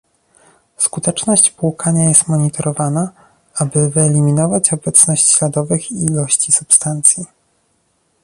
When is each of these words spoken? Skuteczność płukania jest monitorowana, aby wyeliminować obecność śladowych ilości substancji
Skuteczność 0.77 1.51
płukania 1.51 2.09
jest 2.09 2.27
monitorowana, 2.27 3.11
aby 3.55 3.89
wyeliminować 3.89 4.73
obecność 4.73 5.27
śladowych 5.29 5.91
ilości 5.91 6.51
substancji 6.51 7.25